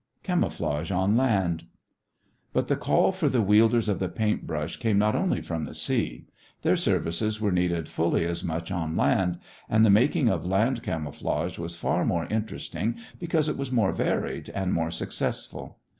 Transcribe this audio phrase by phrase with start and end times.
[0.23, 1.65] CAMOUFLAGE ON LAND
[2.53, 6.25] But the call for the wielders of the paintbrush came not only from the sea.
[6.63, 9.37] Their services were needed fully as much on land,
[9.69, 14.49] and the making of land camouflage was far more interesting because it was more varied
[14.55, 15.77] and more successful.